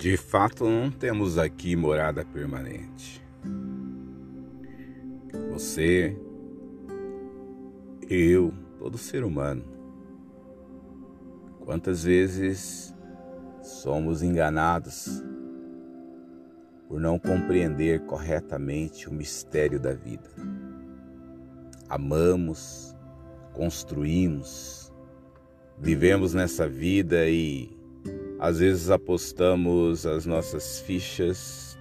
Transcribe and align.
De 0.00 0.16
fato, 0.16 0.64
não 0.64 0.90
temos 0.90 1.36
aqui 1.36 1.76
morada 1.76 2.24
permanente. 2.24 3.22
Você, 5.52 6.16
eu, 8.08 8.50
todo 8.78 8.96
ser 8.96 9.22
humano. 9.22 9.62
Quantas 11.66 12.04
vezes 12.04 12.96
somos 13.62 14.22
enganados 14.22 15.22
por 16.88 16.98
não 16.98 17.18
compreender 17.18 18.00
corretamente 18.06 19.06
o 19.06 19.12
mistério 19.12 19.78
da 19.78 19.92
vida. 19.92 20.30
Amamos, 21.90 22.96
construímos, 23.52 24.90
vivemos 25.78 26.32
nessa 26.32 26.66
vida 26.66 27.28
e 27.28 27.78
às 28.40 28.58
vezes 28.58 28.88
apostamos 28.88 30.06
as 30.06 30.24
nossas 30.24 30.80
fichas 30.80 31.78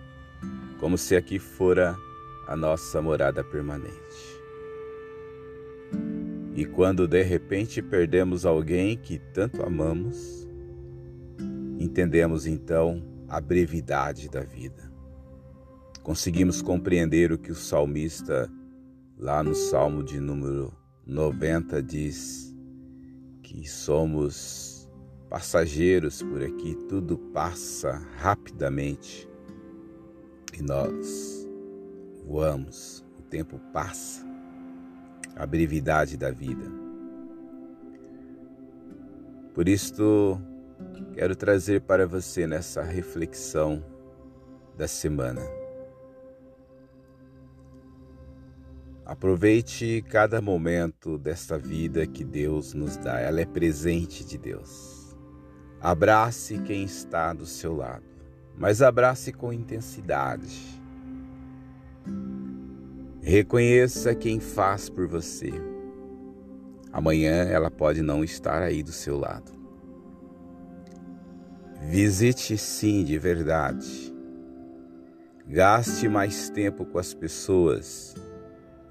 como 0.77 0.97
se 0.97 1.15
aqui 1.15 1.39
fora 1.39 1.97
a 2.47 2.55
nossa 2.55 3.01
morada 3.01 3.41
permanente. 3.43 3.95
E 6.55 6.65
quando 6.65 7.07
de 7.07 7.23
repente 7.23 7.81
perdemos 7.81 8.45
alguém 8.45 8.97
que 8.97 9.17
tanto 9.33 9.63
amamos, 9.63 10.45
entendemos 11.79 12.45
então 12.45 13.01
a 13.29 13.39
brevidade 13.39 14.27
da 14.27 14.41
vida. 14.41 14.91
Conseguimos 16.03 16.61
compreender 16.61 17.31
o 17.31 17.37
que 17.37 17.51
o 17.51 17.55
salmista, 17.55 18.51
lá 19.17 19.41
no 19.41 19.55
Salmo 19.55 20.03
de 20.03 20.19
número 20.19 20.73
90, 21.05 21.81
diz: 21.81 22.53
que 23.41 23.67
somos 23.67 24.78
passageiros 25.29 26.23
por 26.23 26.41
aqui, 26.41 26.75
tudo 26.87 27.17
passa 27.17 28.01
rapidamente 28.17 29.29
e 30.57 30.63
nós 30.63 31.47
voamos, 32.25 33.05
o 33.17 33.21
tempo 33.21 33.59
passa, 33.71 34.25
a 35.35 35.45
brevidade 35.45 36.17
da 36.17 36.31
vida. 36.31 36.65
Por 39.53 39.69
isto, 39.69 40.41
quero 41.13 41.35
trazer 41.35 41.81
para 41.81 42.07
você 42.07 42.47
nessa 42.47 42.81
reflexão 42.81 43.83
da 44.75 44.87
semana. 44.87 45.41
Aproveite 49.05 50.03
cada 50.07 50.41
momento 50.41 51.17
desta 51.17 51.57
vida 51.57 52.05
que 52.05 52.23
Deus 52.23 52.73
nos 52.73 52.95
dá, 52.95 53.19
ela 53.19 53.41
é 53.41 53.45
presente 53.45 54.23
de 54.23 54.37
Deus. 54.37 54.98
Abrace 55.81 56.59
quem 56.59 56.83
está 56.83 57.31
do 57.31 57.45
seu 57.45 57.73
lado, 57.73 58.03
mas 58.57 58.81
abrace 58.81 59.31
com 59.31 59.53
intensidade. 59.53 60.59
Reconheça 63.21 64.13
quem 64.13 64.41
faz 64.41 64.89
por 64.89 65.07
você. 65.07 65.53
Amanhã 66.91 67.43
ela 67.45 67.71
pode 67.71 68.01
não 68.01 68.25
estar 68.25 68.61
aí 68.61 68.83
do 68.83 68.91
seu 68.91 69.17
lado. 69.17 69.51
Visite 71.81 72.57
sim 72.57 73.05
de 73.05 73.17
verdade. 73.17 74.13
Gaste 75.47 76.09
mais 76.09 76.49
tempo 76.49 76.85
com 76.85 76.99
as 76.99 77.13
pessoas 77.13 78.15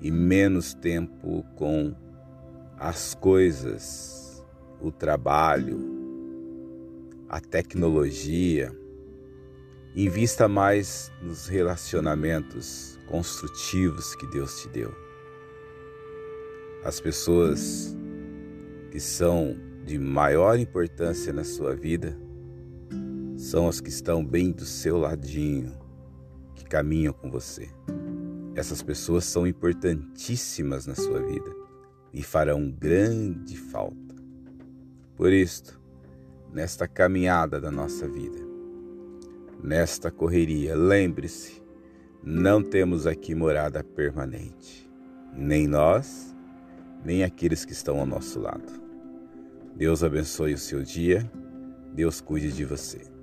e 0.00 0.10
menos 0.10 0.72
tempo 0.72 1.44
com 1.54 1.94
as 2.78 3.14
coisas, 3.14 4.44
o 4.80 4.90
trabalho, 4.90 5.97
a 7.28 7.40
tecnologia. 7.40 8.74
Invista 9.94 10.48
mais 10.48 11.12
nos 11.20 11.46
relacionamentos 11.46 12.98
construtivos 13.06 14.14
que 14.14 14.26
Deus 14.28 14.62
te 14.62 14.68
deu. 14.68 14.94
As 16.84 17.00
pessoas 17.00 17.94
que 18.90 19.00
são 19.00 19.56
de 19.84 19.98
maior 19.98 20.58
importância 20.58 21.32
na 21.32 21.44
sua 21.44 21.74
vida 21.74 22.18
são 23.36 23.68
as 23.68 23.80
que 23.80 23.88
estão 23.88 24.24
bem 24.24 24.50
do 24.50 24.64
seu 24.64 24.98
ladinho, 24.98 25.72
que 26.54 26.64
caminham 26.64 27.12
com 27.12 27.30
você. 27.30 27.68
Essas 28.54 28.82
pessoas 28.82 29.24
são 29.24 29.46
importantíssimas 29.46 30.86
na 30.86 30.94
sua 30.94 31.20
vida 31.22 31.54
e 32.12 32.22
farão 32.22 32.70
grande 32.70 33.56
falta. 33.56 34.14
Por 35.14 35.32
isto, 35.32 35.77
nesta 36.52 36.88
caminhada 36.88 37.60
da 37.60 37.70
nossa 37.70 38.08
vida, 38.08 38.38
nesta 39.62 40.10
correria. 40.10 40.76
Lembre-se, 40.76 41.62
não 42.22 42.62
temos 42.62 43.06
aqui 43.06 43.34
morada 43.34 43.82
permanente, 43.82 44.90
nem 45.34 45.66
nós, 45.66 46.34
nem 47.04 47.22
aqueles 47.22 47.64
que 47.64 47.72
estão 47.72 48.00
ao 48.00 48.06
nosso 48.06 48.40
lado. 48.40 48.80
Deus 49.76 50.02
abençoe 50.02 50.54
o 50.54 50.58
seu 50.58 50.82
dia, 50.82 51.30
Deus 51.94 52.20
cuide 52.20 52.52
de 52.52 52.64
você. 52.64 53.17